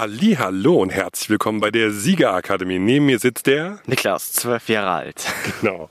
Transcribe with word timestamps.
Hallo 0.00 0.76
und 0.76 0.90
herzlich 0.90 1.28
willkommen 1.28 1.58
bei 1.58 1.72
der 1.72 1.90
Siegerakademie. 1.90 2.78
Neben 2.78 3.06
mir 3.06 3.18
sitzt 3.18 3.48
der 3.48 3.80
Niklas, 3.86 4.32
zwölf 4.32 4.68
Jahre 4.68 4.90
alt. 4.90 5.24
Genau. 5.60 5.90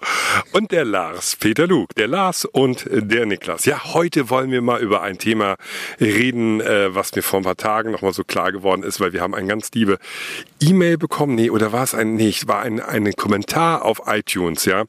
Und 0.53 0.71
der 0.71 0.85
Lars, 0.85 1.35
Peter 1.35 1.67
Luke. 1.67 1.93
Der 1.95 2.07
Lars 2.07 2.45
und 2.45 2.85
der 2.89 3.25
Niklas. 3.25 3.65
Ja, 3.65 3.93
heute 3.93 4.29
wollen 4.29 4.49
wir 4.49 4.61
mal 4.61 4.79
über 4.79 5.01
ein 5.01 5.17
Thema 5.17 5.57
reden, 5.99 6.61
äh, 6.61 6.95
was 6.95 7.13
mir 7.15 7.21
vor 7.21 7.41
ein 7.41 7.43
paar 7.43 7.57
Tagen 7.57 7.91
nochmal 7.91 8.13
so 8.13 8.23
klar 8.23 8.53
geworden 8.53 8.83
ist, 8.83 9.01
weil 9.01 9.11
wir 9.11 9.19
haben 9.19 9.35
ein 9.35 9.49
ganz 9.49 9.71
liebe 9.73 9.97
E-Mail 10.61 10.97
bekommen. 10.97 11.35
Nee, 11.35 11.49
oder 11.49 11.73
war 11.73 11.83
es 11.83 11.93
ein, 11.93 12.15
nee, 12.15 12.33
war 12.45 12.61
ein, 12.61 12.79
ein 12.79 13.11
Kommentar 13.13 13.83
auf 13.83 14.03
iTunes, 14.05 14.63
ja, 14.63 14.85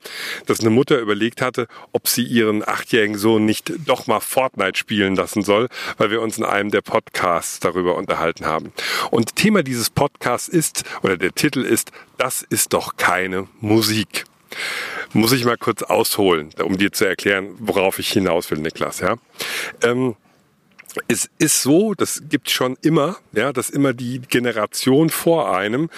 dass 0.46 0.60
eine 0.60 0.70
Mutter 0.70 1.00
überlegt 1.00 1.42
hatte, 1.42 1.66
ob 1.90 2.06
sie 2.06 2.22
ihren 2.22 2.66
achtjährigen 2.66 3.18
Sohn 3.18 3.44
nicht 3.44 3.72
doch 3.84 4.06
mal 4.06 4.20
Fortnite 4.20 4.78
spielen 4.78 5.16
lassen 5.16 5.42
soll, 5.42 5.68
weil 5.96 6.12
wir 6.12 6.22
uns 6.22 6.38
in 6.38 6.44
einem 6.44 6.70
der 6.70 6.82
Podcasts 6.82 7.58
darüber 7.58 7.96
unterhalten 7.96 8.46
haben. 8.46 8.72
Und 9.10 9.36
Thema 9.36 9.62
dieses 9.62 9.90
Podcasts 9.90 10.48
ist, 10.48 10.84
oder 11.02 11.16
der 11.16 11.32
Titel 11.32 11.62
ist, 11.62 11.92
das 12.16 12.42
ist 12.42 12.72
doch 12.72 12.96
keine 12.96 13.48
Musik. 13.60 14.24
Muss 15.12 15.32
ich 15.32 15.44
mal 15.44 15.56
kurz 15.56 15.82
ausholen, 15.82 16.50
um 16.62 16.78
dir 16.78 16.92
zu 16.92 17.04
erklären, 17.04 17.54
worauf 17.58 17.98
ich 17.98 18.10
hinaus 18.10 18.50
will, 18.50 18.58
Niklas, 18.58 19.00
ja. 19.00 19.16
Ähm, 19.82 20.16
es 21.06 21.30
ist 21.38 21.62
so, 21.62 21.94
das 21.94 22.22
gibt 22.28 22.50
schon 22.50 22.76
immer, 22.82 23.18
ja, 23.32 23.52
dass 23.52 23.70
immer 23.70 23.92
die 23.92 24.20
Generation 24.20 25.10
vor 25.10 25.54
einem 25.54 25.90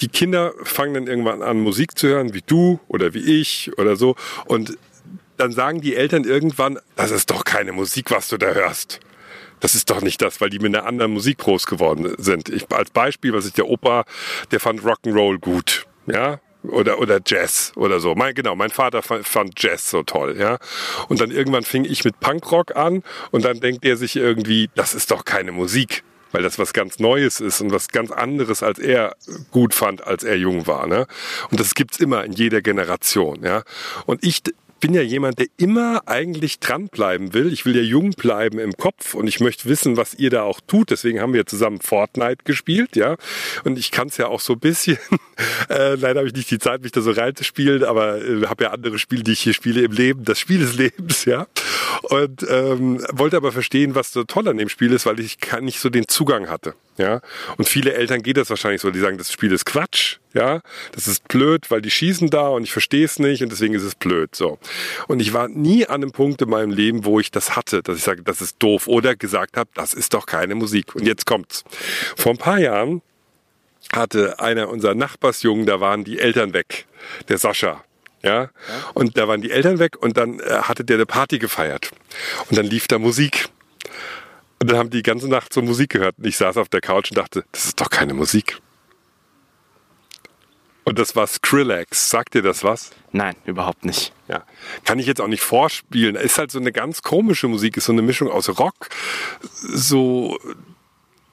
die 0.00 0.08
Kinder 0.08 0.52
fangen 0.64 0.94
dann 0.94 1.06
irgendwann 1.06 1.42
an, 1.42 1.60
Musik 1.60 1.96
zu 1.96 2.08
hören, 2.08 2.34
wie 2.34 2.42
du 2.44 2.80
oder 2.88 3.14
wie 3.14 3.40
ich 3.40 3.70
oder 3.78 3.94
so. 3.94 4.16
Und 4.46 4.76
dann 5.36 5.52
sagen 5.52 5.80
die 5.80 5.94
Eltern 5.94 6.24
irgendwann, 6.24 6.80
das 6.96 7.12
ist 7.12 7.30
doch 7.30 7.44
keine 7.44 7.72
Musik, 7.72 8.10
was 8.10 8.28
du 8.28 8.36
da 8.36 8.48
hörst 8.48 9.00
das 9.62 9.74
ist 9.74 9.88
doch 9.88 10.02
nicht 10.02 10.20
das, 10.20 10.40
weil 10.40 10.50
die 10.50 10.58
mit 10.58 10.74
einer 10.74 10.86
anderen 10.86 11.12
Musik 11.12 11.38
groß 11.38 11.66
geworden 11.66 12.14
sind. 12.18 12.48
Ich, 12.48 12.70
als 12.70 12.90
Beispiel, 12.90 13.32
was 13.32 13.46
ist 13.46 13.56
der 13.56 13.68
Opa, 13.68 14.04
der 14.50 14.60
fand 14.60 14.82
Rock'n'Roll 14.82 15.38
gut, 15.38 15.86
ja, 16.06 16.40
oder 16.64 16.98
oder 16.98 17.20
Jazz 17.24 17.72
oder 17.76 18.00
so. 18.00 18.14
Mein, 18.14 18.34
genau, 18.34 18.54
mein 18.54 18.70
Vater 18.70 19.02
fand, 19.02 19.26
fand 19.26 19.62
Jazz 19.62 19.88
so 19.88 20.02
toll, 20.02 20.36
ja. 20.38 20.58
Und 21.08 21.20
dann 21.20 21.30
irgendwann 21.30 21.62
fing 21.62 21.84
ich 21.84 22.04
mit 22.04 22.18
Punkrock 22.20 22.76
an 22.76 23.02
und 23.30 23.44
dann 23.44 23.60
denkt 23.60 23.84
er 23.84 23.96
sich 23.96 24.16
irgendwie, 24.16 24.68
das 24.74 24.94
ist 24.94 25.10
doch 25.12 25.24
keine 25.24 25.52
Musik, 25.52 26.02
weil 26.32 26.42
das 26.42 26.58
was 26.58 26.72
ganz 26.72 26.98
Neues 26.98 27.40
ist 27.40 27.60
und 27.60 27.72
was 27.72 27.88
ganz 27.88 28.10
anderes, 28.10 28.62
als 28.62 28.80
er 28.80 29.14
gut 29.52 29.74
fand, 29.74 30.04
als 30.04 30.24
er 30.24 30.36
jung 30.36 30.66
war. 30.66 30.86
Ne? 30.88 31.06
Und 31.50 31.60
das 31.60 31.74
gibt's 31.74 32.00
immer 32.00 32.24
in 32.24 32.32
jeder 32.32 32.62
Generation. 32.62 33.44
Ja? 33.44 33.62
Und 34.06 34.24
ich 34.24 34.42
bin 34.82 34.94
ja 34.94 35.00
jemand, 35.00 35.38
der 35.38 35.46
immer 35.58 36.02
eigentlich 36.06 36.58
dranbleiben 36.58 37.34
will. 37.34 37.52
Ich 37.52 37.64
will 37.64 37.76
ja 37.76 37.82
jung 37.82 38.10
bleiben 38.10 38.58
im 38.58 38.76
Kopf 38.76 39.14
und 39.14 39.28
ich 39.28 39.38
möchte 39.38 39.68
wissen, 39.68 39.96
was 39.96 40.12
ihr 40.14 40.28
da 40.28 40.42
auch 40.42 40.60
tut. 40.60 40.90
Deswegen 40.90 41.20
haben 41.20 41.32
wir 41.34 41.46
zusammen 41.46 41.80
Fortnite 41.80 42.38
gespielt, 42.44 42.96
ja. 42.96 43.16
Und 43.62 43.78
ich 43.78 43.92
kann 43.92 44.08
es 44.08 44.16
ja 44.16 44.26
auch 44.26 44.40
so 44.40 44.54
ein 44.54 44.58
bisschen. 44.58 44.98
äh, 45.70 45.94
leider 45.94 46.18
habe 46.18 46.26
ich 46.26 46.34
nicht 46.34 46.50
die 46.50 46.58
Zeit, 46.58 46.82
mich 46.82 46.90
da 46.90 47.00
so 47.00 47.12
reinzuspielen, 47.12 47.84
aber 47.84 48.20
äh, 48.20 48.46
habe 48.46 48.64
ja 48.64 48.70
andere 48.72 48.98
Spiele, 48.98 49.22
die 49.22 49.32
ich 49.32 49.40
hier 49.40 49.54
spiele 49.54 49.82
im 49.82 49.92
Leben. 49.92 50.24
Das 50.24 50.40
Spiel 50.40 50.58
des 50.58 50.74
Lebens, 50.74 51.26
ja. 51.26 51.46
Und 52.02 52.44
ähm, 52.50 53.00
wollte 53.12 53.36
aber 53.36 53.52
verstehen, 53.52 53.94
was 53.94 54.12
so 54.12 54.24
toll 54.24 54.48
an 54.48 54.58
dem 54.58 54.68
Spiel 54.68 54.92
ist, 54.92 55.06
weil 55.06 55.20
ich 55.20 55.38
nicht 55.60 55.78
so 55.78 55.90
den 55.90 56.08
Zugang 56.08 56.50
hatte. 56.50 56.74
Ja, 56.98 57.20
und 57.56 57.68
viele 57.68 57.94
Eltern 57.94 58.22
geht 58.22 58.36
das 58.36 58.50
wahrscheinlich 58.50 58.80
so, 58.80 58.90
die 58.90 58.98
sagen, 58.98 59.16
das 59.16 59.32
Spiel 59.32 59.52
ist 59.52 59.64
Quatsch, 59.64 60.18
ja, 60.34 60.60
das 60.92 61.06
ist 61.06 61.28
blöd, 61.28 61.70
weil 61.70 61.82
die 61.82 61.90
schießen 61.90 62.30
da 62.30 62.48
und 62.48 62.64
ich 62.64 62.72
verstehe 62.72 63.04
es 63.04 63.18
nicht 63.18 63.42
und 63.42 63.50
deswegen 63.50 63.74
ist 63.74 63.82
es 63.82 63.94
blöd, 63.94 64.34
so. 64.34 64.58
Und 65.08 65.20
ich 65.20 65.32
war 65.32 65.48
nie 65.48 65.86
an 65.86 66.02
einem 66.02 66.12
Punkt 66.12 66.42
in 66.42 66.50
meinem 66.50 66.70
Leben, 66.70 67.04
wo 67.04 67.20
ich 67.20 67.30
das 67.30 67.56
hatte, 67.56 67.82
dass 67.82 67.96
ich 67.96 68.02
sage, 68.02 68.22
das 68.22 68.40
ist 68.40 68.56
doof 68.58 68.88
oder 68.88 69.16
gesagt 69.16 69.56
habe, 69.56 69.70
das 69.74 69.94
ist 69.94 70.14
doch 70.14 70.26
keine 70.26 70.54
Musik. 70.54 70.94
Und 70.94 71.06
jetzt 71.06 71.26
kommt's. 71.26 71.64
Vor 72.16 72.32
ein 72.32 72.38
paar 72.38 72.58
Jahren 72.58 73.02
hatte 73.92 74.40
einer 74.40 74.68
unserer 74.68 74.94
Nachbarsjungen, 74.94 75.66
da 75.66 75.80
waren 75.80 76.04
die 76.04 76.18
Eltern 76.18 76.52
weg, 76.52 76.86
der 77.28 77.38
Sascha, 77.38 77.84
ja? 78.22 78.50
Und 78.94 79.16
da 79.16 79.28
waren 79.28 79.42
die 79.42 79.50
Eltern 79.50 79.78
weg 79.78 80.00
und 80.00 80.16
dann 80.16 80.40
äh, 80.40 80.62
hatte 80.62 80.84
der 80.84 80.96
eine 80.96 81.06
Party 81.06 81.38
gefeiert. 81.38 81.90
Und 82.48 82.56
dann 82.56 82.66
lief 82.66 82.88
da 82.88 82.98
Musik. 82.98 83.48
Und 84.60 84.70
dann 84.70 84.78
haben 84.78 84.90
die 84.90 85.02
ganze 85.02 85.28
Nacht 85.28 85.52
so 85.52 85.60
Musik 85.60 85.90
gehört. 85.90 86.14
Und 86.18 86.26
ich 86.26 86.36
saß 86.36 86.56
auf 86.56 86.68
der 86.68 86.80
Couch 86.80 87.10
und 87.10 87.18
dachte, 87.18 87.44
das 87.50 87.66
ist 87.66 87.80
doch 87.80 87.90
keine 87.90 88.14
Musik. 88.14 88.60
Und 90.84 90.98
das 90.98 91.14
war 91.14 91.26
Skrillex. 91.26 92.10
Sagt 92.10 92.34
dir 92.34 92.42
das 92.42 92.64
was? 92.64 92.90
Nein, 93.12 93.36
überhaupt 93.44 93.84
nicht. 93.84 94.12
Ja. 94.28 94.44
Kann 94.84 94.98
ich 94.98 95.06
jetzt 95.06 95.20
auch 95.20 95.28
nicht 95.28 95.42
vorspielen. 95.42 96.16
Ist 96.16 96.38
halt 96.38 96.50
so 96.50 96.58
eine 96.58 96.72
ganz 96.72 97.02
komische 97.02 97.48
Musik, 97.48 97.76
ist 97.76 97.84
so 97.84 97.92
eine 97.92 98.02
Mischung 98.02 98.30
aus 98.30 98.48
Rock, 98.58 98.88
so 99.50 100.38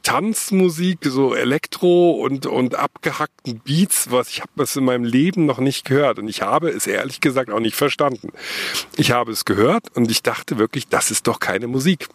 Tanzmusik, 0.03 0.99
so 1.03 1.35
Elektro 1.35 2.11
und, 2.11 2.45
und 2.45 2.75
abgehackten 2.75 3.59
Beats, 3.59 4.11
was 4.11 4.29
ich 4.29 4.41
habe 4.41 4.51
das 4.55 4.75
in 4.75 4.85
meinem 4.85 5.03
Leben 5.03 5.45
noch 5.45 5.59
nicht 5.59 5.85
gehört 5.85 6.19
und 6.19 6.27
ich 6.27 6.41
habe 6.41 6.69
es 6.69 6.87
ehrlich 6.87 7.21
gesagt 7.21 7.51
auch 7.51 7.59
nicht 7.59 7.75
verstanden. 7.75 8.31
Ich 8.95 9.11
habe 9.11 9.31
es 9.31 9.45
gehört 9.45 9.85
und 9.95 10.09
ich 10.09 10.23
dachte 10.23 10.57
wirklich, 10.57 10.87
das 10.87 11.11
ist 11.11 11.27
doch 11.27 11.39
keine 11.39 11.67
Musik. 11.67 12.07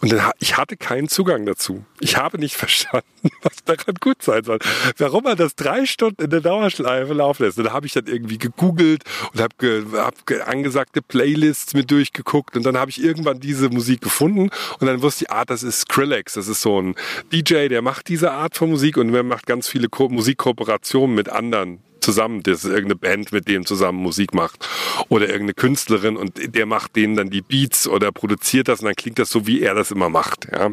Und 0.00 0.12
dann, 0.12 0.30
ich 0.38 0.56
hatte 0.56 0.76
keinen 0.76 1.08
Zugang 1.08 1.46
dazu. 1.46 1.84
Ich 2.00 2.16
habe 2.16 2.38
nicht 2.38 2.56
verstanden, 2.60 3.30
was 3.42 3.64
daran 3.64 3.94
gut 4.00 4.22
sein 4.22 4.44
soll. 4.44 4.58
Warum 4.96 5.24
man 5.24 5.36
das 5.36 5.54
drei 5.54 5.86
Stunden 5.86 6.22
in 6.22 6.30
der 6.30 6.40
Dauerschleife 6.40 7.12
laufen 7.12 7.44
lässt. 7.44 7.58
Und 7.58 7.64
da 7.64 7.72
habe 7.72 7.86
ich 7.86 7.92
dann 7.92 8.06
irgendwie 8.06 8.38
gegoogelt 8.38 9.04
und 9.32 9.40
habe 9.40 9.54
ge, 9.58 9.84
hab 9.94 10.14
angesagte 10.46 11.02
Playlists 11.02 11.74
mit 11.74 11.90
durchgeguckt 11.90 12.56
und 12.56 12.64
dann 12.64 12.76
habe 12.76 12.90
ich 12.90 13.02
irgendwann 13.02 13.40
diese 13.40 13.68
Musik 13.68 14.00
gefunden 14.00 14.50
und 14.78 14.86
dann 14.86 15.02
wusste 15.02 15.24
ich, 15.24 15.30
ah, 15.30 15.44
das 15.44 15.62
ist 15.62 15.82
Skrillex, 15.82 16.34
das 16.34 16.48
ist 16.48 16.62
so 16.62 16.80
ein 16.80 16.94
DJ, 17.32 17.68
der 17.68 17.82
macht 17.82 18.08
diese 18.08 18.32
Art 18.32 18.56
von 18.56 18.70
Musik 18.70 18.96
und 18.96 19.14
er 19.14 19.22
macht 19.22 19.46
ganz 19.46 19.68
viele 19.68 19.88
Ko 19.88 20.08
Musikkooperationen 20.08 21.14
mit 21.14 21.28
anderen 21.28 21.80
zusammen, 22.00 22.42
das 22.42 22.64
ist 22.64 22.70
irgendeine 22.70 22.96
Band, 22.96 23.32
mit 23.32 23.48
dem 23.48 23.66
zusammen 23.66 23.98
Musik 23.98 24.34
macht 24.34 24.68
oder 25.08 25.26
irgendeine 25.26 25.54
Künstlerin 25.54 26.16
und 26.16 26.54
der 26.54 26.66
macht 26.66 26.96
denen 26.96 27.16
dann 27.16 27.30
die 27.30 27.42
Beats 27.42 27.86
oder 27.86 28.12
produziert 28.12 28.68
das 28.68 28.80
und 28.80 28.86
dann 28.86 28.94
klingt 28.94 29.18
das 29.18 29.30
so, 29.30 29.46
wie 29.46 29.62
er 29.62 29.74
das 29.74 29.90
immer 29.90 30.08
macht. 30.08 30.48
Ja. 30.50 30.70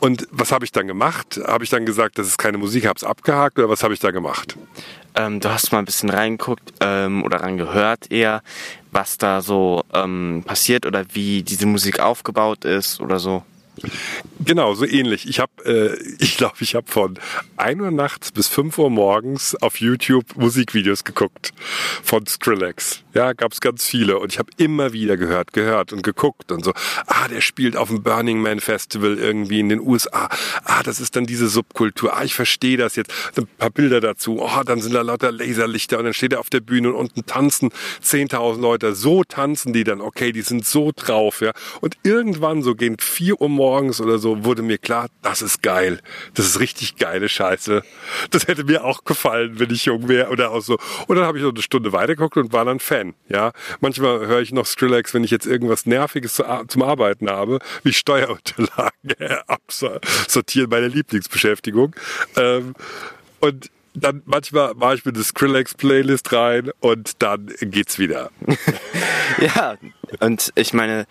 Und 0.00 0.26
was 0.30 0.52
habe 0.52 0.64
ich 0.64 0.72
dann 0.72 0.86
gemacht? 0.86 1.40
Habe 1.46 1.64
ich 1.64 1.70
dann 1.70 1.86
gesagt, 1.86 2.18
das 2.18 2.26
ist 2.26 2.38
keine 2.38 2.58
Musik, 2.58 2.86
habe 2.86 2.96
es 2.96 3.04
abgehakt 3.04 3.58
oder 3.58 3.68
was 3.68 3.82
habe 3.82 3.94
ich 3.94 4.00
da 4.00 4.10
gemacht? 4.10 4.56
Ähm, 5.14 5.40
du 5.40 5.50
hast 5.50 5.72
mal 5.72 5.78
ein 5.78 5.84
bisschen 5.84 6.10
reingeguckt 6.10 6.72
ähm, 6.80 7.22
oder 7.22 7.40
reingehört 7.42 8.10
eher, 8.10 8.42
was 8.90 9.18
da 9.18 9.42
so 9.42 9.82
ähm, 9.92 10.42
passiert 10.46 10.86
oder 10.86 11.04
wie 11.12 11.42
diese 11.42 11.66
Musik 11.66 12.00
aufgebaut 12.00 12.64
ist 12.64 13.00
oder 13.00 13.18
so. 13.18 13.42
Genau, 14.44 14.74
so 14.74 14.84
ähnlich. 14.84 15.28
Ich 15.28 15.38
habe, 15.38 15.52
äh, 15.64 15.96
ich 16.18 16.36
glaube, 16.36 16.56
ich 16.60 16.74
habe 16.74 16.90
von 16.90 17.18
1 17.58 17.80
Uhr 17.80 17.90
nachts 17.90 18.32
bis 18.32 18.48
5 18.48 18.76
Uhr 18.78 18.90
morgens 18.90 19.54
auf 19.62 19.80
YouTube 19.80 20.36
Musikvideos 20.36 21.04
geguckt 21.04 21.52
von 22.02 22.26
Skrillex. 22.26 23.04
Ja, 23.14 23.34
gab's 23.34 23.60
ganz 23.60 23.86
viele 23.86 24.18
und 24.18 24.32
ich 24.32 24.38
habe 24.38 24.50
immer 24.56 24.92
wieder 24.92 25.16
gehört, 25.16 25.52
gehört 25.52 25.92
und 25.92 26.02
geguckt 26.02 26.50
und 26.50 26.64
so. 26.64 26.72
Ah, 27.06 27.28
der 27.28 27.40
spielt 27.40 27.76
auf 27.76 27.88
dem 27.88 28.02
Burning 28.02 28.40
Man 28.40 28.58
Festival 28.58 29.18
irgendwie 29.18 29.60
in 29.60 29.68
den 29.68 29.80
USA. 29.80 30.28
Ah, 30.64 30.82
das 30.82 30.98
ist 30.98 31.14
dann 31.14 31.26
diese 31.26 31.48
Subkultur. 31.48 32.16
Ah, 32.16 32.24
ich 32.24 32.34
verstehe 32.34 32.76
das 32.78 32.96
jetzt. 32.96 33.12
Ein 33.36 33.46
paar 33.58 33.70
Bilder 33.70 34.00
dazu. 34.00 34.40
Oh, 34.40 34.62
dann 34.64 34.80
sind 34.80 34.94
da 34.94 35.02
lauter 35.02 35.30
Laserlichter 35.30 35.98
und 35.98 36.04
dann 36.04 36.14
steht 36.14 36.32
er 36.32 36.40
auf 36.40 36.50
der 36.50 36.60
Bühne 36.60 36.88
und 36.88 36.94
unten 36.94 37.26
tanzen 37.26 37.70
10.000 38.02 38.60
Leute. 38.60 38.94
So 38.94 39.24
tanzen 39.24 39.72
die 39.72 39.84
dann. 39.84 40.00
Okay, 40.00 40.32
die 40.32 40.42
sind 40.42 40.66
so 40.66 40.90
drauf, 40.94 41.42
ja. 41.42 41.52
Und 41.80 41.98
irgendwann 42.02 42.62
so 42.62 42.74
gegen 42.74 42.96
4 42.98 43.40
Uhr 43.40 43.48
morgens 43.48 44.00
oder 44.00 44.18
so 44.18 44.31
wurde 44.44 44.62
mir 44.62 44.78
klar, 44.78 45.08
das 45.22 45.42
ist 45.42 45.62
geil. 45.62 46.00
Das 46.34 46.46
ist 46.46 46.60
richtig 46.60 46.96
geile 46.96 47.28
Scheiße. 47.28 47.82
Das 48.30 48.46
hätte 48.46 48.64
mir 48.64 48.84
auch 48.84 49.04
gefallen, 49.04 49.58
wenn 49.58 49.70
ich 49.70 49.84
jung 49.84 50.08
wäre 50.08 50.30
oder 50.30 50.50
auch 50.50 50.60
so. 50.60 50.78
Und 51.06 51.16
dann 51.16 51.24
habe 51.24 51.38
ich 51.38 51.44
noch 51.44 51.52
eine 51.52 51.62
Stunde 51.62 51.92
weitergeguckt 51.92 52.36
und 52.36 52.52
war 52.52 52.64
dann 52.64 52.80
Fan. 52.80 53.14
Ja, 53.28 53.52
manchmal 53.80 54.26
höre 54.26 54.40
ich 54.40 54.52
noch 54.52 54.66
Skrillex, 54.66 55.14
wenn 55.14 55.24
ich 55.24 55.30
jetzt 55.30 55.46
irgendwas 55.46 55.86
Nerviges 55.86 56.34
zu, 56.34 56.44
zum 56.68 56.82
Arbeiten 56.82 57.30
habe, 57.30 57.58
wie 57.82 57.92
Steuerunterlagen 57.92 58.92
absortieren, 59.46 60.70
meine 60.70 60.88
Lieblingsbeschäftigung. 60.88 61.94
Ähm, 62.36 62.74
und 63.40 63.70
dann 63.94 64.22
manchmal 64.24 64.74
mache 64.74 64.94
ich 64.94 65.04
mir 65.04 65.12
eine 65.12 65.22
Skrillex-Playlist 65.22 66.32
rein 66.32 66.70
und 66.80 67.22
dann 67.22 67.52
geht's 67.60 67.98
wieder. 67.98 68.30
ja, 69.38 69.76
und 70.20 70.52
ich 70.54 70.72
meine, 70.72 71.06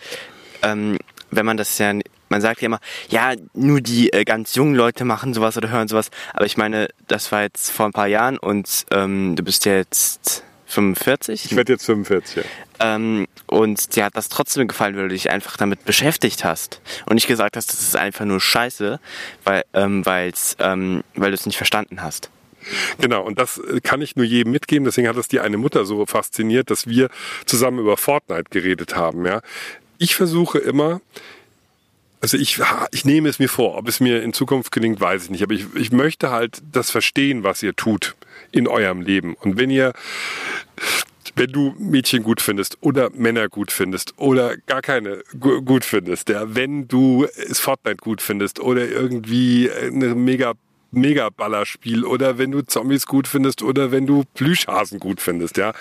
ähm, 0.64 0.98
wenn 1.30 1.46
man 1.46 1.58
das 1.58 1.78
ja, 1.78 1.94
man 2.32 2.42
sagt 2.42 2.62
ja 2.62 2.66
immer, 2.66 2.80
ja, 3.10 3.34
nur 3.54 3.82
die 3.82 4.12
äh, 4.14 4.24
ganz 4.24 4.56
jungen 4.56 4.74
Leute 4.74 5.06
machen 5.06 5.34
sowas 5.34 5.58
oder 5.58 5.70
hören 5.70 5.88
sowas, 5.88 6.10
aber 6.34 6.46
ich 6.46 6.58
meine, 6.58 6.88
das 7.08 7.32
war 7.32 7.44
jetzt 7.44 7.70
vor 7.70 7.86
ein 7.86 7.92
paar 7.92 8.08
Jahren 8.08 8.40
und 8.40 8.86
ähm, 8.90 9.36
du 9.36 9.44
bist 9.44 9.66
ja 9.66 9.76
jetzt 9.76 10.44
45. 10.66 11.46
Ich 11.46 11.56
werde 11.56 11.74
jetzt 11.74 11.86
45, 11.86 12.38
ja. 12.38 12.44
Ähm, 12.80 13.28
und 13.46 13.96
dir 13.96 14.06
hat 14.06 14.16
das 14.16 14.30
trotzdem 14.30 14.68
gefallen, 14.68 14.96
weil 14.96 15.04
du 15.04 15.10
dich 15.10 15.30
einfach 15.30 15.58
damit 15.58 15.84
beschäftigt 15.84 16.46
hast. 16.46 16.82
Und 17.06 17.16
nicht 17.16 17.28
gesagt 17.28 17.58
hast, 17.58 17.72
das 17.72 17.82
ist 17.82 17.98
einfach 17.98 18.26
nur 18.26 18.40
scheiße, 18.40 19.00
weil, 19.44 19.64
ähm, 19.74 20.06
weil's, 20.06 20.56
ähm, 20.60 21.04
weil 21.14 21.32
du 21.32 21.36
es 21.36 21.46
nicht 21.46 21.58
verstanden 21.58 22.02
hast. 22.02 22.32
Genau, 23.00 23.24
und 23.24 23.40
das 23.40 23.60
kann 23.84 24.02
ich 24.02 24.16
nur 24.16 24.26
jedem 24.26 24.54
mitgeben. 24.54 24.86
Deswegen 24.86 25.08
hat 25.08 25.18
es 25.18 25.28
die 25.28 25.42
eine 25.42 25.58
Mutter 25.58 25.84
so 25.84 26.06
fasziniert, 26.06 26.70
dass 26.70 26.88
wir 26.88 27.10
zusammen 27.46 27.80
über 27.80 27.98
Fortnite 27.98 28.46
geredet 28.50 28.96
haben. 28.96 29.26
Ja, 29.26 29.42
Ich 29.98 30.16
versuche 30.16 30.60
immer, 30.60 31.02
Also 32.22 32.38
ich, 32.38 32.62
ich 32.92 33.04
nehme 33.04 33.30
es 33.30 33.40
mir 33.40 33.50
vor. 33.50 33.78
Ob 33.78 33.88
es 33.88 34.00
mir 34.00 34.22
in 34.22 34.32
Zukunft 34.34 34.72
gelingt, 34.72 35.02
weiß 35.02 35.26
ich 35.26 35.30
nicht. 35.32 35.44
Aber 35.44 35.54
ich, 35.54 35.66
ich 35.76 35.92
möchte 35.92 36.30
halt 36.30 36.62
das 36.72 36.92
verstehen, 36.92 37.44
was 37.44 37.64
ihr 37.64 37.76
tut 37.76 38.16
in 38.52 38.68
eurem 38.68 39.02
Leben. 39.02 39.34
Und 39.36 39.58
wenn 39.58 39.70
ihr 39.70 39.94
wenn 41.36 41.52
du 41.52 41.74
Mädchen 41.80 42.24
gut 42.24 42.42
findest 42.42 42.78
oder 42.82 43.10
Männer 43.12 43.48
gut 43.48 43.72
findest 43.72 44.14
oder 44.18 44.58
gar 44.58 44.82
keine 44.82 45.24
gut 45.40 45.86
findest, 45.86 46.30
ja, 46.30 46.56
wenn 46.56 46.88
du 46.88 47.26
Fortnite 47.54 47.98
gut 47.98 48.22
findest 48.22 48.60
oder 48.60 48.88
irgendwie 48.88 49.72
eine 49.72 50.14
mega 50.14 50.54
Mega-Ballerspiel 50.92 52.04
oder 52.04 52.38
wenn 52.38 52.52
du 52.52 52.62
Zombies 52.62 53.06
gut 53.06 53.28
findest 53.28 53.62
oder 53.62 53.92
wenn 53.92 54.06
du 54.06 54.24
Plüschhasen 54.34 55.00
gut 55.00 55.22
findest, 55.22 55.58
ja, 55.58 55.74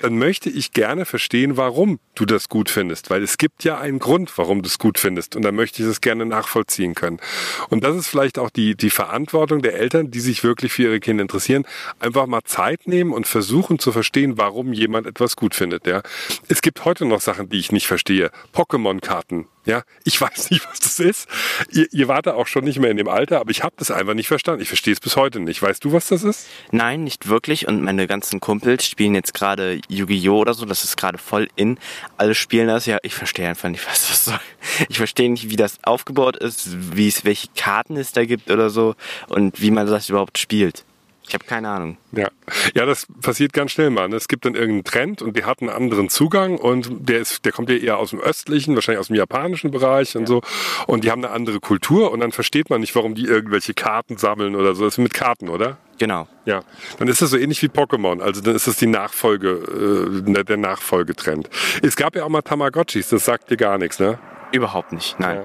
dann 0.00 0.18
möchte 0.18 0.50
ich 0.50 0.72
gerne 0.72 1.04
verstehen, 1.04 1.56
warum 1.56 1.98
du 2.14 2.24
das 2.24 2.48
gut 2.48 2.70
findest, 2.70 3.10
weil 3.10 3.22
es 3.22 3.38
gibt 3.38 3.64
ja 3.64 3.78
einen 3.78 3.98
Grund, 3.98 4.36
warum 4.36 4.62
du 4.62 4.68
es 4.68 4.78
gut 4.78 4.98
findest 4.98 5.36
und 5.36 5.42
dann 5.42 5.54
möchte 5.54 5.82
ich 5.82 5.88
es 5.88 6.00
gerne 6.00 6.26
nachvollziehen 6.26 6.94
können. 6.94 7.20
Und 7.68 7.84
das 7.84 7.96
ist 7.96 8.08
vielleicht 8.08 8.38
auch 8.38 8.50
die, 8.50 8.74
die 8.74 8.90
Verantwortung 8.90 9.62
der 9.62 9.74
Eltern, 9.74 10.10
die 10.10 10.20
sich 10.20 10.44
wirklich 10.44 10.72
für 10.72 10.82
ihre 10.84 11.00
Kinder 11.00 11.22
interessieren, 11.22 11.64
einfach 12.00 12.26
mal 12.26 12.42
Zeit 12.44 12.86
nehmen 12.86 13.12
und 13.12 13.26
versuchen 13.26 13.78
zu 13.78 13.92
verstehen, 13.92 14.38
warum 14.38 14.72
jemand 14.72 15.06
etwas 15.06 15.36
gut 15.36 15.54
findet, 15.54 15.86
ja. 15.86 16.02
Es 16.48 16.62
gibt 16.62 16.84
heute 16.84 17.04
noch 17.04 17.20
Sachen, 17.20 17.48
die 17.48 17.58
ich 17.58 17.72
nicht 17.72 17.86
verstehe. 17.86 18.30
Pokémon-Karten, 18.54 19.46
ja, 19.68 19.82
ich 20.04 20.18
weiß 20.18 20.50
nicht, 20.50 20.66
was 20.66 20.80
das 20.80 20.98
ist. 20.98 21.28
Ihr, 21.70 21.86
ihr 21.92 22.08
wart 22.08 22.26
auch 22.26 22.46
schon 22.46 22.64
nicht 22.64 22.78
mehr 22.78 22.90
in 22.90 22.96
dem 22.96 23.06
Alter, 23.06 23.38
aber 23.38 23.50
ich 23.50 23.62
habe 23.62 23.74
das 23.76 23.90
einfach 23.90 24.14
nicht 24.14 24.26
verstanden. 24.26 24.62
Ich 24.62 24.68
verstehe 24.68 24.94
es 24.94 25.00
bis 25.00 25.14
heute 25.14 25.40
nicht. 25.40 25.60
Weißt 25.60 25.84
du, 25.84 25.92
was 25.92 26.08
das 26.08 26.24
ist? 26.24 26.46
Nein, 26.70 27.04
nicht 27.04 27.28
wirklich. 27.28 27.68
Und 27.68 27.82
meine 27.82 28.06
ganzen 28.06 28.40
Kumpels 28.40 28.86
spielen 28.86 29.14
jetzt 29.14 29.34
gerade 29.34 29.78
Yu-Gi-Oh! 29.88 30.38
oder 30.38 30.54
so. 30.54 30.64
Das 30.64 30.84
ist 30.84 30.96
gerade 30.96 31.18
voll 31.18 31.48
in. 31.54 31.78
Alle 32.16 32.34
spielen 32.34 32.68
das. 32.68 32.86
Ja, 32.86 32.96
ich 33.02 33.14
verstehe 33.14 33.46
einfach 33.46 33.68
nicht, 33.68 33.86
was 33.90 34.08
das 34.08 34.24
soll. 34.24 34.40
Ich 34.88 34.96
verstehe 34.96 35.30
nicht, 35.30 35.50
wie 35.50 35.56
das 35.56 35.78
aufgebaut 35.82 36.38
ist, 36.38 36.96
wie 36.96 37.08
es, 37.08 37.26
welche 37.26 37.48
Karten 37.54 37.98
es 37.98 38.12
da 38.12 38.24
gibt 38.24 38.50
oder 38.50 38.70
so 38.70 38.94
und 39.28 39.60
wie 39.60 39.70
man 39.70 39.86
das 39.86 40.08
überhaupt 40.08 40.38
spielt. 40.38 40.84
Ich 41.28 41.34
habe 41.34 41.44
keine 41.44 41.68
Ahnung. 41.68 41.98
Ja. 42.12 42.28
ja, 42.74 42.86
das 42.86 43.06
passiert 43.20 43.52
ganz 43.52 43.72
schnell 43.72 43.90
mal. 43.90 44.08
Ne? 44.08 44.16
Es 44.16 44.28
gibt 44.28 44.46
dann 44.46 44.54
irgendeinen 44.54 44.84
Trend 44.84 45.20
und 45.20 45.36
die 45.36 45.44
hat 45.44 45.60
einen 45.60 45.68
anderen 45.68 46.08
Zugang 46.08 46.56
und 46.56 46.88
der 46.90 47.18
ist, 47.20 47.44
der 47.44 47.52
kommt 47.52 47.68
ja 47.68 47.76
eher 47.76 47.98
aus 47.98 48.10
dem 48.10 48.20
östlichen, 48.20 48.74
wahrscheinlich 48.74 49.00
aus 49.00 49.08
dem 49.08 49.16
japanischen 49.16 49.70
Bereich 49.70 50.16
und 50.16 50.22
ja. 50.22 50.26
so. 50.26 50.40
Und 50.86 51.04
die 51.04 51.10
haben 51.10 51.22
eine 51.22 51.34
andere 51.34 51.60
Kultur 51.60 52.12
und 52.12 52.20
dann 52.20 52.32
versteht 52.32 52.70
man 52.70 52.80
nicht, 52.80 52.94
warum 52.94 53.14
die 53.14 53.26
irgendwelche 53.26 53.74
Karten 53.74 54.16
sammeln 54.16 54.56
oder 54.56 54.74
so. 54.74 54.84
Das 54.84 54.94
ist 54.94 54.98
mit 54.98 55.12
Karten, 55.12 55.50
oder? 55.50 55.76
Genau. 55.98 56.28
Ja, 56.46 56.62
dann 56.98 57.08
ist 57.08 57.20
das 57.20 57.30
so 57.30 57.36
ähnlich 57.36 57.60
wie 57.62 57.66
Pokémon. 57.66 58.22
Also 58.22 58.40
dann 58.40 58.54
ist 58.54 58.66
das 58.66 58.76
die 58.76 58.86
Nachfolge, 58.86 60.22
äh, 60.26 60.44
der 60.44 60.56
Nachfolgetrend. 60.56 61.50
Es 61.82 61.96
gab 61.96 62.16
ja 62.16 62.24
auch 62.24 62.28
mal 62.30 62.42
Tamagotchis, 62.42 63.10
das 63.10 63.26
sagt 63.26 63.50
dir 63.50 63.56
gar 63.58 63.76
nichts, 63.76 63.98
ne? 63.98 64.18
Überhaupt 64.52 64.92
nicht, 64.92 65.18
nein. 65.20 65.38
Ja. 65.38 65.44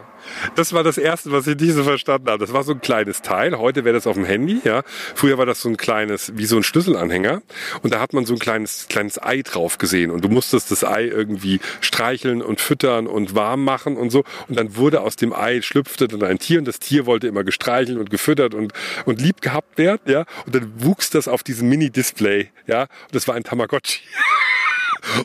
Das 0.56 0.74
war 0.74 0.84
das 0.84 0.98
erste, 0.98 1.32
was 1.32 1.48
ich 1.48 1.58
nicht 1.58 1.74
so 1.74 1.84
verstanden 1.84 2.30
habe. 2.30 2.40
Das 2.40 2.54
war 2.54 2.64
so 2.64 2.72
ein 2.72 2.82
kleines 2.82 3.22
Teil. 3.22 3.58
Heute 3.58 3.84
wäre 3.84 3.94
das 3.94 4.08
auf 4.08 4.16
dem 4.16 4.26
Handy, 4.26 4.62
ja. 4.64 4.84
Früher 5.16 5.38
war 5.38 5.46
das 5.46 5.62
so 5.62 5.70
ein 5.70 5.78
kleines, 5.78 6.32
wie 6.38 6.46
so 6.46 6.56
ein 6.56 6.64
Schlüsselanhänger. 6.64 7.42
Und 7.82 7.94
da 7.94 8.00
hat 8.00 8.14
man 8.14 8.26
so 8.26 8.34
ein 8.34 8.40
kleines, 8.40 8.88
kleines 8.88 9.22
Ei 9.22 9.42
drauf 9.42 9.78
gesehen. 9.78 10.12
Und 10.12 10.24
du 10.24 10.30
musstest 10.30 10.72
das 10.72 10.84
Ei 10.86 11.06
irgendwie 11.06 11.60
streicheln 11.82 12.42
und 12.42 12.62
füttern 12.62 13.08
und 13.08 13.36
warm 13.36 13.64
machen 13.64 13.98
und 13.98 14.12
so. 14.12 14.24
Und 14.48 14.58
dann 14.58 14.78
wurde 14.78 15.02
aus 15.02 15.16
dem 15.16 15.34
Ei 15.34 15.62
schlüpfte 15.62 16.08
dann 16.08 16.24
ein 16.24 16.40
Tier 16.40 16.60
und 16.60 16.68
das 16.68 16.80
Tier 16.80 17.06
wollte 17.06 17.28
immer 17.28 17.44
gestreichelt 17.44 17.98
und 17.98 18.10
gefüttert 18.10 18.54
und, 18.54 18.74
und 19.06 19.22
lieb 19.22 19.42
gehabt 19.42 19.78
werden, 19.78 20.02
ja. 20.06 20.26
Und 20.46 20.56
dann 20.56 20.72
wuchs 20.78 21.10
das 21.10 21.28
auf 21.28 21.44
diesem 21.44 21.68
Mini-Display, 21.70 22.50
ja. 22.68 22.84
Und 22.84 22.90
das 23.12 23.28
war 23.28 23.36
ein 23.36 23.44
Tamagotchi. 23.44 24.02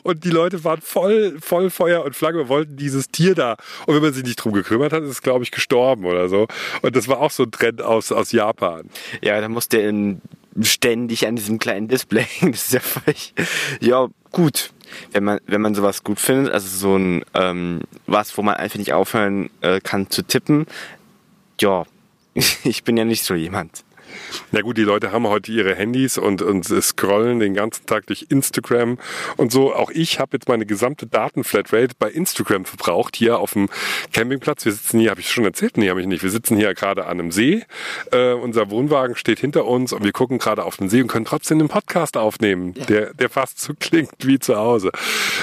Und 0.03 0.23
die 0.23 0.29
Leute 0.29 0.63
waren 0.63 0.81
voll, 0.81 1.37
voll 1.39 1.69
Feuer 1.69 2.03
und 2.03 2.15
Flagge, 2.15 2.49
wollten 2.49 2.75
dieses 2.75 3.09
Tier 3.09 3.35
da. 3.35 3.55
Und 3.85 3.95
wenn 3.95 4.01
man 4.01 4.13
sich 4.13 4.23
nicht 4.23 4.37
drum 4.37 4.53
gekümmert 4.53 4.93
hat, 4.93 5.03
ist 5.03 5.09
es, 5.09 5.21
glaube 5.21 5.43
ich, 5.43 5.51
gestorben 5.51 6.05
oder 6.05 6.29
so. 6.29 6.47
Und 6.81 6.95
das 6.95 7.07
war 7.07 7.19
auch 7.19 7.31
so 7.31 7.43
ein 7.43 7.51
Trend 7.51 7.81
aus, 7.81 8.11
aus 8.11 8.31
Japan. 8.31 8.89
Ja, 9.21 9.39
da 9.39 9.49
musste 9.49 9.77
in 9.77 10.21
ständig 10.61 11.27
an 11.27 11.35
diesem 11.35 11.59
kleinen 11.59 11.87
Display. 11.87 12.25
Das 12.41 12.65
ist 12.65 12.73
ja 12.73 12.79
völlig, 12.79 13.33
ja, 13.79 14.07
gut. 14.31 14.71
Wenn 15.11 15.23
man, 15.23 15.39
wenn 15.45 15.61
man 15.61 15.75
sowas 15.75 16.03
gut 16.03 16.19
findet, 16.19 16.51
also 16.51 16.67
so 16.67 16.97
ein, 16.97 17.23
ähm, 17.35 17.81
was, 18.07 18.35
wo 18.37 18.41
man 18.41 18.55
einfach 18.55 18.79
nicht 18.79 18.91
aufhören 18.91 19.51
äh, 19.61 19.79
kann 19.81 20.09
zu 20.09 20.23
tippen, 20.23 20.65
ja, 21.59 21.85
ich 22.63 22.83
bin 22.83 22.97
ja 22.97 23.05
nicht 23.05 23.23
so 23.23 23.35
jemand. 23.35 23.83
Na 24.51 24.61
gut, 24.61 24.77
die 24.77 24.83
Leute 24.83 25.11
haben 25.11 25.27
heute 25.27 25.51
ihre 25.51 25.75
Handys 25.75 26.17
und, 26.17 26.41
und 26.41 26.65
scrollen 26.65 27.39
den 27.39 27.53
ganzen 27.53 27.85
Tag 27.85 28.07
durch 28.07 28.25
Instagram 28.29 28.97
und 29.37 29.51
so. 29.51 29.73
Auch 29.73 29.91
ich 29.91 30.19
habe 30.19 30.31
jetzt 30.33 30.47
meine 30.47 30.65
gesamte 30.65 31.05
Datenflatrate 31.05 31.93
bei 31.99 32.09
Instagram 32.09 32.65
verbraucht, 32.65 33.15
hier 33.15 33.39
auf 33.39 33.53
dem 33.53 33.69
Campingplatz. 34.11 34.65
Wir 34.65 34.71
sitzen 34.71 34.99
hier, 34.99 35.11
habe 35.11 35.21
ich 35.21 35.29
schon 35.29 35.45
erzählt? 35.45 35.77
Nee, 35.77 35.89
habe 35.89 36.01
ich 36.01 36.07
nicht. 36.07 36.23
Wir 36.23 36.31
sitzen 36.31 36.57
hier 36.57 36.73
gerade 36.73 37.05
an 37.05 37.19
einem 37.19 37.31
See. 37.31 37.63
Äh, 38.11 38.33
unser 38.33 38.71
Wohnwagen 38.71 39.15
steht 39.15 39.39
hinter 39.39 39.65
uns 39.65 39.93
und 39.93 40.03
wir 40.03 40.11
gucken 40.11 40.39
gerade 40.39 40.63
auf 40.63 40.77
den 40.77 40.89
See 40.89 41.01
und 41.01 41.07
können 41.07 41.25
trotzdem 41.25 41.59
einen 41.59 41.69
Podcast 41.69 42.17
aufnehmen, 42.17 42.73
ja. 42.75 42.85
der, 42.85 43.13
der 43.13 43.29
fast 43.29 43.59
so 43.59 43.73
klingt 43.79 44.25
wie 44.25 44.39
zu 44.39 44.55
Hause. 44.55 44.91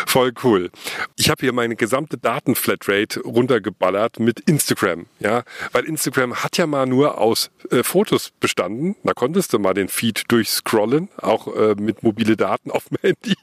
Voll 0.06 0.32
cool. 0.42 0.70
Ich 1.16 1.30
habe 1.30 1.40
hier 1.40 1.52
meine 1.52 1.76
gesamte 1.76 2.18
Datenflatrate 2.18 3.20
runtergeballert 3.20 4.18
mit 4.18 4.40
Instagram, 4.40 5.06
ja, 5.20 5.44
weil 5.72 5.84
Instagram 5.84 6.42
hat 6.42 6.56
ja 6.56 6.66
mal 6.66 6.86
nur 6.86 7.18
aus 7.18 7.50
äh, 7.70 7.82
Fotos 7.82 8.32
bestanden 8.40 8.55
standen. 8.56 8.96
Da 9.04 9.12
konntest 9.12 9.52
du 9.52 9.58
mal 9.58 9.74
den 9.74 9.88
Feed 9.88 10.24
durchscrollen, 10.28 11.08
auch 11.18 11.54
äh, 11.54 11.74
mit 11.78 12.02
mobile 12.02 12.36
Daten 12.36 12.70
auf 12.76 12.86
dem 12.88 12.98
Handy. 13.02 13.36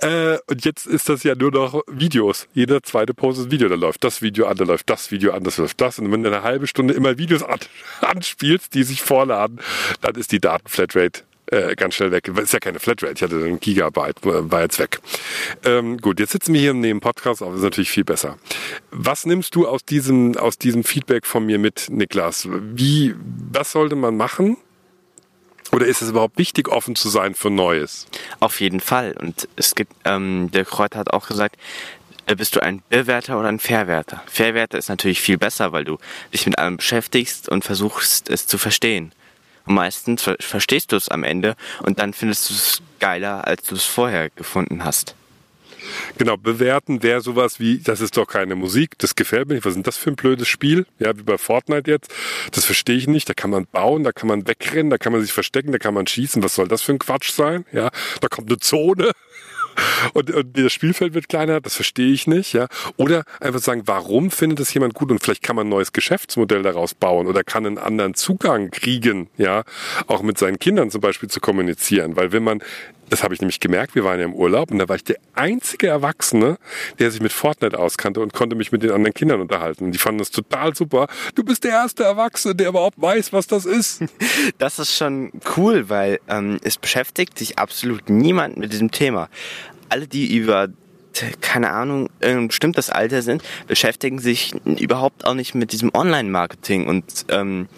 Äh, 0.00 0.38
und 0.48 0.64
jetzt 0.64 0.86
ist 0.86 1.08
das 1.08 1.22
ja 1.22 1.34
nur 1.34 1.50
noch 1.50 1.82
Videos. 1.86 2.48
Jeder 2.54 2.82
zweite 2.82 3.12
Post 3.12 3.40
ist 3.40 3.50
Video. 3.50 3.68
Da 3.68 3.74
läuft 3.74 4.02
das 4.04 4.22
Video 4.22 4.46
an, 4.46 4.56
da 4.56 4.64
läuft 4.64 4.88
das 4.88 5.10
Video 5.10 5.32
an, 5.32 5.44
das 5.44 5.58
läuft 5.58 5.80
das. 5.80 5.98
Und 5.98 6.10
wenn 6.10 6.22
du 6.22 6.30
eine 6.30 6.42
halbe 6.42 6.66
Stunde 6.66 6.94
immer 6.94 7.18
Videos 7.18 7.42
an, 7.42 7.58
anspielst, 8.00 8.74
die 8.74 8.84
sich 8.84 9.02
vorladen, 9.02 9.60
dann 10.00 10.14
ist 10.14 10.32
die 10.32 10.40
Datenflatrate 10.40 11.27
äh, 11.50 11.74
ganz 11.76 11.94
schnell 11.94 12.12
weg. 12.12 12.28
Ist 12.28 12.52
ja 12.52 12.60
keine 12.60 12.78
Flatrate, 12.78 13.14
ich 13.14 13.22
hatte 13.22 13.36
einen 13.36 13.60
Gigabyte, 13.60 14.16
war 14.22 14.62
jetzt 14.62 14.78
weg. 14.78 15.00
Ähm, 15.64 15.98
gut, 15.98 16.20
jetzt 16.20 16.32
sitzen 16.32 16.54
wir 16.54 16.60
hier 16.60 16.74
neben 16.74 17.00
Podcast, 17.00 17.42
aber 17.42 17.52
das 17.52 17.60
ist 17.60 17.64
natürlich 17.64 17.90
viel 17.90 18.04
besser. 18.04 18.38
Was 18.90 19.26
nimmst 19.26 19.54
du 19.54 19.66
aus 19.66 19.84
diesem, 19.84 20.36
aus 20.36 20.58
diesem 20.58 20.84
Feedback 20.84 21.26
von 21.26 21.46
mir 21.46 21.58
mit, 21.58 21.88
Niklas? 21.90 22.48
Wie, 22.50 23.14
was 23.52 23.72
sollte 23.72 23.96
man 23.96 24.16
machen? 24.16 24.56
Oder 25.72 25.86
ist 25.86 26.00
es 26.00 26.10
überhaupt 26.10 26.38
wichtig, 26.38 26.68
offen 26.68 26.96
zu 26.96 27.08
sein 27.08 27.34
für 27.34 27.50
Neues? 27.50 28.06
Auf 28.40 28.60
jeden 28.60 28.80
Fall. 28.80 29.14
Und 29.20 29.48
es 29.56 29.74
gibt, 29.74 29.92
ähm, 30.04 30.50
der 30.52 30.64
Kräuter 30.64 30.98
hat 30.98 31.12
auch 31.12 31.28
gesagt, 31.28 31.56
äh, 32.26 32.34
bist 32.36 32.56
du 32.56 32.62
ein 32.62 32.82
Bewerter 32.88 33.38
oder 33.38 33.48
ein 33.48 33.58
Verwerter? 33.58 34.22
Verwerter 34.26 34.78
ist 34.78 34.88
natürlich 34.88 35.20
viel 35.20 35.38
besser, 35.38 35.72
weil 35.72 35.84
du 35.84 35.98
dich 36.32 36.46
mit 36.46 36.58
allem 36.58 36.76
beschäftigst 36.78 37.48
und 37.48 37.64
versuchst 37.64 38.30
es 38.30 38.46
zu 38.46 38.58
verstehen. 38.58 39.12
Meistens 39.68 40.22
ver 40.22 40.36
verstehst 40.40 40.92
du 40.92 40.96
es 40.96 41.08
am 41.08 41.24
Ende 41.24 41.54
und 41.82 41.98
dann 41.98 42.14
findest 42.14 42.48
du 42.48 42.54
es 42.54 42.82
geiler, 43.00 43.46
als 43.46 43.64
du 43.64 43.74
es 43.74 43.84
vorher 43.84 44.30
gefunden 44.30 44.82
hast. 44.84 45.14
Genau, 46.16 46.36
bewerten 46.36 47.02
wäre 47.02 47.20
sowas 47.20 47.60
wie, 47.60 47.78
das 47.78 48.00
ist 48.00 48.16
doch 48.16 48.26
keine 48.26 48.54
Musik, 48.54 48.98
das 48.98 49.14
gefällt 49.14 49.48
mir 49.48 49.54
nicht, 49.54 49.64
was 49.64 49.76
ist 49.76 49.86
das 49.86 49.96
für 49.96 50.10
ein 50.10 50.16
blödes 50.16 50.48
Spiel? 50.48 50.86
Ja, 50.98 51.16
wie 51.16 51.22
bei 51.22 51.38
Fortnite 51.38 51.90
jetzt. 51.90 52.12
Das 52.52 52.64
verstehe 52.64 52.96
ich 52.96 53.06
nicht. 53.06 53.28
Da 53.28 53.34
kann 53.34 53.50
man 53.50 53.66
bauen, 53.66 54.04
da 54.04 54.12
kann 54.12 54.28
man 54.28 54.46
wegrennen, 54.48 54.90
da 54.90 54.98
kann 54.98 55.12
man 55.12 55.22
sich 55.22 55.32
verstecken, 55.32 55.72
da 55.72 55.78
kann 55.78 55.94
man 55.94 56.06
schießen. 56.06 56.42
Was 56.42 56.54
soll 56.54 56.68
das 56.68 56.82
für 56.82 56.92
ein 56.92 56.98
Quatsch 56.98 57.30
sein? 57.30 57.64
Ja, 57.72 57.90
da 58.20 58.28
kommt 58.28 58.48
eine 58.48 58.58
Zone 58.58 59.12
und, 60.12 60.30
und 60.30 60.56
das 60.58 60.72
Spielfeld 60.72 61.14
wird 61.14 61.28
kleiner, 61.28 61.60
das 61.60 61.74
verstehe 61.74 62.12
ich 62.12 62.26
nicht, 62.26 62.52
ja. 62.52 62.66
Oder 62.96 63.24
einfach 63.40 63.60
sagen, 63.60 63.82
warum 63.86 64.30
findet 64.30 64.60
es 64.60 64.72
jemand 64.74 64.94
gut 64.94 65.10
und 65.10 65.22
vielleicht 65.22 65.42
kann 65.42 65.56
man 65.56 65.66
ein 65.66 65.70
neues 65.70 65.92
Geschäftsmodell 65.92 66.62
daraus 66.62 66.94
bauen 66.94 67.26
oder 67.26 67.44
kann 67.44 67.66
einen 67.66 67.78
anderen 67.78 68.14
Zugang 68.14 68.70
kriegen, 68.70 69.30
ja, 69.36 69.64
auch 70.06 70.22
mit 70.22 70.38
seinen 70.38 70.58
Kindern 70.58 70.90
zum 70.90 71.00
Beispiel 71.00 71.28
zu 71.28 71.40
kommunizieren, 71.40 72.16
weil 72.16 72.32
wenn 72.32 72.42
man 72.42 72.62
das 73.10 73.22
habe 73.22 73.34
ich 73.34 73.40
nämlich 73.40 73.60
gemerkt, 73.60 73.94
wir 73.94 74.04
waren 74.04 74.18
ja 74.18 74.24
im 74.24 74.34
Urlaub 74.34 74.70
und 74.70 74.78
da 74.78 74.88
war 74.88 74.96
ich 74.96 75.04
der 75.04 75.16
einzige 75.34 75.88
Erwachsene, 75.88 76.58
der 76.98 77.10
sich 77.10 77.20
mit 77.20 77.32
Fortnite 77.32 77.78
auskannte 77.78 78.20
und 78.20 78.32
konnte 78.32 78.56
mich 78.56 78.72
mit 78.72 78.82
den 78.82 78.90
anderen 78.90 79.14
Kindern 79.14 79.40
unterhalten. 79.40 79.84
Und 79.84 79.92
die 79.92 79.98
fanden 79.98 80.18
das 80.18 80.30
total 80.30 80.74
super. 80.74 81.08
Du 81.34 81.44
bist 81.44 81.64
der 81.64 81.72
erste 81.72 82.04
Erwachsene, 82.04 82.54
der 82.54 82.68
überhaupt 82.68 83.00
weiß, 83.00 83.32
was 83.32 83.46
das 83.46 83.64
ist. 83.64 84.02
Das 84.58 84.78
ist 84.78 84.94
schon 84.94 85.32
cool, 85.56 85.88
weil 85.88 86.20
ähm, 86.28 86.58
es 86.62 86.78
beschäftigt 86.78 87.38
sich 87.38 87.58
absolut 87.58 88.08
niemand 88.08 88.56
mit 88.56 88.72
diesem 88.72 88.90
Thema. 88.90 89.28
Alle, 89.88 90.06
die 90.06 90.34
über 90.36 90.68
keine 91.40 91.70
Ahnung, 91.70 92.10
ein 92.22 92.48
bestimmtes 92.48 92.90
Alter 92.90 93.22
sind, 93.22 93.42
beschäftigen 93.66 94.18
sich 94.18 94.54
überhaupt 94.64 95.26
auch 95.26 95.34
nicht 95.34 95.54
mit 95.54 95.72
diesem 95.72 95.90
Online-Marketing 95.94 96.86
und 96.86 97.26
ähm, 97.30 97.68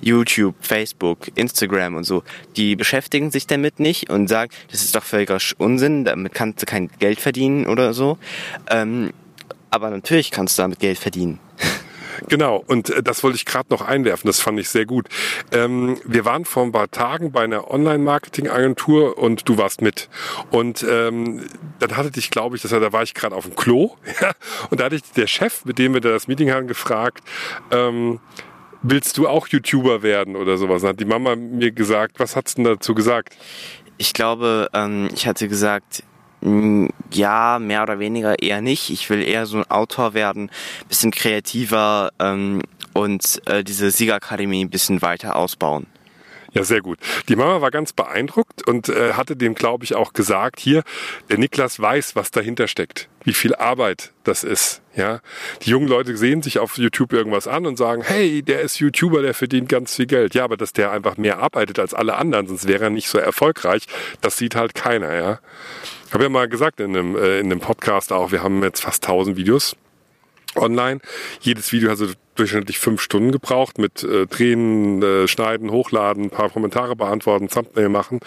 YouTube, 0.00 0.54
Facebook, 0.60 1.30
Instagram 1.34 1.96
und 1.96 2.04
so, 2.04 2.22
die 2.56 2.76
beschäftigen 2.76 3.30
sich 3.30 3.46
damit 3.46 3.80
nicht 3.80 4.10
und 4.10 4.28
sagen, 4.28 4.50
das 4.70 4.82
ist 4.82 4.94
doch 4.94 5.04
völliger 5.04 5.38
Unsinn, 5.58 6.04
damit 6.04 6.34
kannst 6.34 6.62
du 6.62 6.66
kein 6.66 6.90
Geld 6.98 7.20
verdienen 7.20 7.66
oder 7.66 7.94
so. 7.94 8.18
Ähm, 8.70 9.12
aber 9.70 9.90
natürlich 9.90 10.30
kannst 10.30 10.58
du 10.58 10.62
damit 10.62 10.78
Geld 10.78 10.98
verdienen. 10.98 11.40
Genau, 12.28 12.62
und 12.66 12.90
äh, 12.90 13.02
das 13.02 13.22
wollte 13.22 13.36
ich 13.36 13.44
gerade 13.44 13.70
noch 13.70 13.82
einwerfen, 13.82 14.28
das 14.28 14.40
fand 14.40 14.58
ich 14.60 14.68
sehr 14.68 14.86
gut. 14.86 15.08
Ähm, 15.52 15.98
wir 16.04 16.24
waren 16.24 16.44
vor 16.44 16.62
ein 16.62 16.72
paar 16.72 16.90
Tagen 16.90 17.32
bei 17.32 17.42
einer 17.42 17.70
Online-Marketing-Agentur 17.70 19.18
und 19.18 19.48
du 19.48 19.58
warst 19.58 19.82
mit. 19.82 20.08
Und 20.50 20.84
ähm, 20.88 21.44
dann 21.80 21.96
hatte 21.96 22.10
dich, 22.10 22.30
glaube 22.30 22.56
ich, 22.56 22.62
das, 22.62 22.70
da 22.70 22.92
war 22.92 23.02
ich 23.02 23.14
gerade 23.14 23.34
auf 23.34 23.46
dem 23.46 23.56
Klo, 23.56 23.96
und 24.70 24.80
da 24.80 24.84
hatte 24.84 24.96
ich 24.96 25.02
der 25.16 25.26
Chef, 25.26 25.64
mit 25.64 25.78
dem 25.78 25.94
wir 25.94 26.00
da 26.00 26.10
das 26.10 26.28
Meeting 26.28 26.50
hatten, 26.52 26.68
gefragt, 26.68 27.22
ähm, 27.70 28.20
willst 28.84 29.18
du 29.18 29.26
auch 29.26 29.48
YouTuber 29.48 30.02
werden 30.02 30.36
oder 30.36 30.56
sowas? 30.56 30.84
Hat 30.84 31.00
die 31.00 31.04
Mama 31.04 31.34
mir 31.34 31.72
gesagt, 31.72 32.20
was 32.20 32.36
hat's 32.36 32.54
denn 32.54 32.64
dazu 32.64 32.94
gesagt? 32.94 33.34
Ich 33.96 34.12
glaube, 34.12 34.68
ähm, 34.74 35.08
ich 35.12 35.26
hatte 35.26 35.48
gesagt, 35.48 36.04
mm, 36.42 36.88
ja, 37.10 37.58
mehr 37.58 37.82
oder 37.82 37.98
weniger 37.98 38.40
eher 38.40 38.60
nicht. 38.60 38.90
Ich 38.90 39.08
will 39.10 39.22
eher 39.22 39.46
so 39.46 39.58
ein 39.58 39.70
Autor 39.70 40.14
werden, 40.14 40.50
bisschen 40.88 41.10
kreativer 41.10 42.12
ähm, 42.20 42.60
und 42.92 43.40
äh, 43.46 43.64
diese 43.64 43.90
Siegerakademie 43.90 44.64
ein 44.64 44.70
bisschen 44.70 45.02
weiter 45.02 45.36
ausbauen. 45.36 45.86
Ja, 46.54 46.62
sehr 46.62 46.82
gut. 46.82 46.98
Die 47.28 47.34
Mama 47.34 47.60
war 47.60 47.72
ganz 47.72 47.92
beeindruckt 47.92 48.66
und 48.66 48.88
äh, 48.88 49.14
hatte 49.14 49.34
dem, 49.36 49.56
glaube 49.56 49.84
ich, 49.84 49.96
auch 49.96 50.12
gesagt, 50.12 50.60
hier, 50.60 50.84
der 51.28 51.38
Niklas 51.38 51.80
weiß, 51.80 52.14
was 52.14 52.30
dahinter 52.30 52.68
steckt, 52.68 53.08
wie 53.24 53.34
viel 53.34 53.56
Arbeit 53.56 54.12
das 54.22 54.44
ist. 54.44 54.80
Ja, 54.94 55.20
die 55.62 55.70
jungen 55.70 55.88
Leute 55.88 56.16
sehen 56.16 56.42
sich 56.42 56.60
auf 56.60 56.78
YouTube 56.78 57.12
irgendwas 57.12 57.48
an 57.48 57.66
und 57.66 57.76
sagen, 57.76 58.02
hey, 58.04 58.42
der 58.42 58.60
ist 58.60 58.78
YouTuber, 58.78 59.22
der 59.22 59.34
verdient 59.34 59.68
ganz 59.68 59.96
viel 59.96 60.06
Geld. 60.06 60.36
Ja, 60.36 60.44
aber 60.44 60.56
dass 60.56 60.72
der 60.72 60.92
einfach 60.92 61.16
mehr 61.16 61.38
arbeitet 61.40 61.80
als 61.80 61.92
alle 61.92 62.14
anderen, 62.14 62.46
sonst 62.46 62.68
wäre 62.68 62.84
er 62.84 62.90
nicht 62.90 63.08
so 63.08 63.18
erfolgreich, 63.18 63.86
das 64.20 64.36
sieht 64.36 64.54
halt 64.54 64.76
keiner. 64.76 65.12
Ja, 65.12 65.40
habe 66.12 66.22
ja 66.22 66.28
mal 66.28 66.48
gesagt 66.48 66.78
in 66.78 66.96
einem, 66.96 67.16
äh, 67.16 67.40
in 67.40 67.50
einem 67.50 67.60
Podcast 67.60 68.12
auch, 68.12 68.30
wir 68.30 68.44
haben 68.44 68.62
jetzt 68.62 68.82
fast 68.82 69.02
1000 69.02 69.36
Videos 69.36 69.76
online. 70.56 71.00
Jedes 71.40 71.72
Video 71.72 71.90
hat 71.90 71.98
so 71.98 72.06
durchschnittlich 72.34 72.78
fünf 72.78 73.00
Stunden 73.00 73.32
gebraucht 73.32 73.78
mit 73.78 74.02
äh, 74.02 74.26
Drehen, 74.26 75.02
äh, 75.02 75.28
Schneiden, 75.28 75.70
Hochladen, 75.70 76.24
ein 76.24 76.30
paar 76.30 76.50
Kommentare 76.50 76.96
beantworten, 76.96 77.48
Thumbnail 77.48 77.88
machen. 77.88 78.20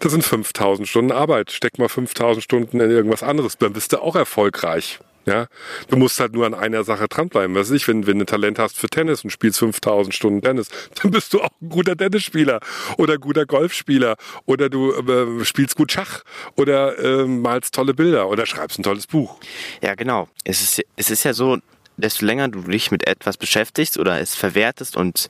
Das 0.00 0.12
sind 0.12 0.24
5000 0.24 0.88
Stunden 0.88 1.12
Arbeit. 1.12 1.52
Steck 1.52 1.78
mal 1.78 1.88
5000 1.88 2.42
Stunden 2.42 2.80
in 2.80 2.90
irgendwas 2.90 3.22
anderes, 3.22 3.58
dann 3.58 3.72
bist 3.72 3.92
du 3.92 4.02
auch 4.02 4.16
erfolgreich. 4.16 5.00
Ja, 5.26 5.48
du 5.88 5.96
musst 5.96 6.20
halt 6.20 6.34
nur 6.34 6.46
an 6.46 6.54
einer 6.54 6.84
Sache 6.84 7.08
dranbleiben. 7.08 7.56
Was 7.56 7.72
ich, 7.72 7.88
wenn, 7.88 8.06
wenn 8.06 8.20
du 8.20 8.24
Talent 8.24 8.60
hast 8.60 8.78
für 8.78 8.86
Tennis 8.86 9.24
und 9.24 9.30
spielst 9.30 9.58
5000 9.58 10.14
Stunden 10.14 10.40
Tennis, 10.40 10.68
dann 11.02 11.10
bist 11.10 11.32
du 11.32 11.40
auch 11.40 11.50
ein 11.60 11.68
guter 11.68 11.96
Tennisspieler 11.96 12.60
oder 12.96 13.18
guter 13.18 13.44
Golfspieler 13.44 14.16
oder 14.44 14.68
du 14.68 14.92
äh, 14.92 15.44
spielst 15.44 15.74
gut 15.76 15.90
Schach 15.90 16.22
oder 16.56 16.96
äh, 16.98 17.26
malst 17.26 17.74
tolle 17.74 17.92
Bilder 17.92 18.28
oder 18.28 18.46
schreibst 18.46 18.78
ein 18.78 18.84
tolles 18.84 19.08
Buch. 19.08 19.40
Ja, 19.82 19.96
genau. 19.96 20.28
Es 20.44 20.62
ist, 20.62 20.84
es 20.94 21.10
ist 21.10 21.24
ja 21.24 21.32
so, 21.32 21.58
desto 21.96 22.24
länger 22.24 22.46
du 22.46 22.60
dich 22.60 22.92
mit 22.92 23.06
etwas 23.08 23.36
beschäftigst 23.36 23.98
oder 23.98 24.20
es 24.20 24.36
verwertest 24.36 24.96
und 24.96 25.28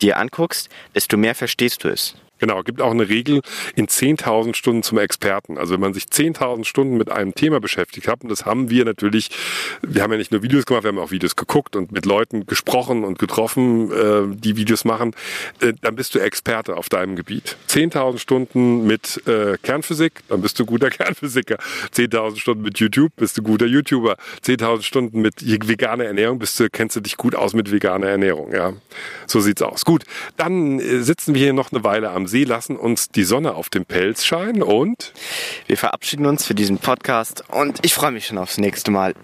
dir 0.00 0.16
anguckst, 0.18 0.68
desto 0.94 1.16
mehr 1.16 1.34
verstehst 1.34 1.82
du 1.82 1.88
es. 1.88 2.14
Genau, 2.38 2.62
gibt 2.62 2.80
auch 2.82 2.90
eine 2.90 3.08
Regel 3.08 3.42
in 3.76 3.86
10.000 3.86 4.54
Stunden 4.54 4.82
zum 4.82 4.98
Experten. 4.98 5.56
Also 5.56 5.74
wenn 5.74 5.80
man 5.80 5.94
sich 5.94 6.04
10.000 6.04 6.64
Stunden 6.64 6.96
mit 6.96 7.10
einem 7.10 7.34
Thema 7.34 7.60
beschäftigt 7.60 8.08
hat, 8.08 8.22
und 8.22 8.28
das 8.28 8.44
haben 8.44 8.70
wir 8.70 8.84
natürlich, 8.84 9.30
wir 9.82 10.02
haben 10.02 10.10
ja 10.10 10.18
nicht 10.18 10.32
nur 10.32 10.42
Videos 10.42 10.66
gemacht, 10.66 10.82
wir 10.82 10.88
haben 10.88 10.98
auch 10.98 11.12
Videos 11.12 11.36
geguckt 11.36 11.76
und 11.76 11.92
mit 11.92 12.06
Leuten 12.06 12.44
gesprochen 12.46 13.04
und 13.04 13.20
getroffen, 13.20 13.92
äh, 13.92 14.36
die 14.36 14.56
Videos 14.56 14.84
machen, 14.84 15.14
äh, 15.60 15.74
dann 15.80 15.94
bist 15.94 16.14
du 16.14 16.18
Experte 16.18 16.76
auf 16.76 16.88
deinem 16.88 17.14
Gebiet. 17.14 17.56
10.000 17.68 18.18
Stunden 18.18 18.84
mit 18.84 19.24
äh, 19.28 19.56
Kernphysik, 19.62 20.22
dann 20.28 20.42
bist 20.42 20.58
du 20.58 20.66
guter 20.66 20.90
Kernphysiker. 20.90 21.58
10.000 21.94 22.38
Stunden 22.38 22.62
mit 22.62 22.80
YouTube, 22.80 23.12
bist 23.16 23.38
du 23.38 23.42
guter 23.42 23.66
YouTuber. 23.66 24.16
10.000 24.44 24.82
Stunden 24.82 25.20
mit 25.20 25.34
veganer 25.68 26.04
Ernährung, 26.04 26.40
bist 26.40 26.58
du, 26.58 26.68
kennst 26.68 26.96
du 26.96 27.00
dich 27.00 27.16
gut 27.16 27.36
aus 27.36 27.54
mit 27.54 27.70
veganer 27.70 28.08
Ernährung. 28.08 28.52
Ja, 28.52 28.72
so 29.28 29.38
sieht's 29.38 29.62
aus. 29.62 29.84
Gut, 29.84 30.02
dann 30.36 30.80
äh, 30.80 30.98
sitzen 30.98 31.34
wir 31.34 31.42
hier 31.42 31.52
noch 31.52 31.70
eine 31.70 31.84
Weile 31.84 32.10
am 32.10 32.24
am 32.24 32.28
See, 32.34 32.42
lassen 32.42 32.74
uns 32.74 33.10
die 33.10 33.22
Sonne 33.22 33.54
auf 33.54 33.68
dem 33.68 33.84
Pelz 33.84 34.24
scheinen 34.24 34.64
und 34.64 35.12
wir 35.68 35.76
verabschieden 35.76 36.26
uns 36.26 36.44
für 36.44 36.56
diesen 36.56 36.78
Podcast 36.78 37.44
und 37.48 37.78
ich 37.82 37.94
freue 37.94 38.10
mich 38.10 38.26
schon 38.26 38.38
aufs 38.38 38.58
nächste 38.58 38.90
Mal. 38.90 39.14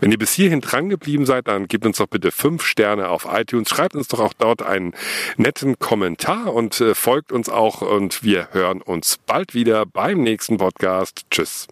Wenn 0.00 0.12
ihr 0.12 0.18
bis 0.18 0.32
hierhin 0.32 0.62
dran 0.62 0.88
geblieben 0.88 1.26
seid, 1.26 1.46
dann 1.46 1.68
gebt 1.68 1.84
uns 1.84 1.98
doch 1.98 2.06
bitte 2.06 2.32
fünf 2.32 2.64
Sterne 2.64 3.10
auf 3.10 3.28
iTunes. 3.30 3.68
Schreibt 3.68 3.94
uns 3.94 4.08
doch 4.08 4.20
auch 4.20 4.32
dort 4.32 4.62
einen 4.62 4.94
netten 5.36 5.78
Kommentar 5.78 6.54
und 6.54 6.80
äh, 6.80 6.94
folgt 6.94 7.32
uns 7.32 7.50
auch 7.50 7.82
und 7.82 8.22
wir 8.22 8.48
hören 8.52 8.80
uns 8.80 9.18
bald 9.26 9.52
wieder 9.52 9.84
beim 9.84 10.22
nächsten 10.22 10.56
Podcast. 10.56 11.26
Tschüss. 11.30 11.68